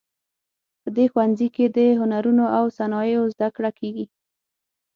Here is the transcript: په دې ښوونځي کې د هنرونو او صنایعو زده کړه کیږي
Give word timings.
په 0.81 0.89
دې 0.95 1.05
ښوونځي 1.11 1.47
کې 1.55 1.65
د 1.75 1.77
هنرونو 1.99 2.45
او 2.57 2.65
صنایعو 2.77 3.31
زده 3.33 3.47
کړه 3.55 3.71
کیږي 3.79 4.05